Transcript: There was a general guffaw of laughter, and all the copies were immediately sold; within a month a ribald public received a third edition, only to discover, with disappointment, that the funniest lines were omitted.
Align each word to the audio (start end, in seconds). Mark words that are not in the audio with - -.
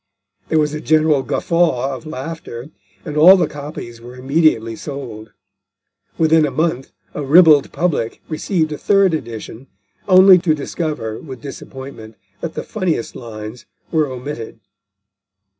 There 0.49 0.57
was 0.57 0.73
a 0.73 0.81
general 0.81 1.21
guffaw 1.21 1.93
of 1.95 2.07
laughter, 2.07 2.71
and 3.05 3.15
all 3.15 3.37
the 3.37 3.45
copies 3.45 4.01
were 4.01 4.15
immediately 4.15 4.75
sold; 4.75 5.31
within 6.17 6.43
a 6.43 6.49
month 6.49 6.91
a 7.13 7.21
ribald 7.21 7.71
public 7.71 8.19
received 8.27 8.71
a 8.71 8.79
third 8.79 9.13
edition, 9.13 9.67
only 10.07 10.39
to 10.39 10.55
discover, 10.55 11.19
with 11.19 11.39
disappointment, 11.41 12.15
that 12.39 12.55
the 12.55 12.63
funniest 12.63 13.15
lines 13.15 13.67
were 13.91 14.07
omitted. 14.07 14.59